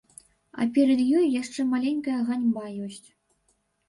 [0.63, 3.07] А перад ёй яшчэ маленькая ганьба ёсць.